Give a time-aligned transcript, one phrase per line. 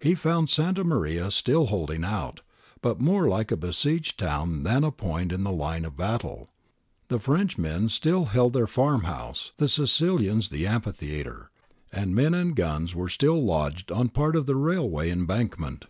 [0.00, 2.40] He found Santa Maria still holding out,
[2.80, 6.48] but more like a besieged town than a point in the line of battle.
[7.08, 11.50] The Frenchmen still held their farm house, the Sicilians the amphitheatre,
[11.92, 15.84] and men and guns were still lodged on part of the railway embankment.